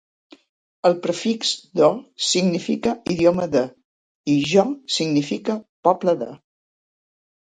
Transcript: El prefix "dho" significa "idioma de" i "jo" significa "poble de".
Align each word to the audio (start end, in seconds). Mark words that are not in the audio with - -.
El 0.87 0.95
prefix 1.01 1.49
"dho" 1.81 1.89
significa 2.27 2.95
"idioma 3.15 3.45
de" 3.55 3.63
i 4.35 4.39
"jo" 4.53 4.63
significa 4.97 5.59
"poble 5.89 6.19
de". 6.25 6.31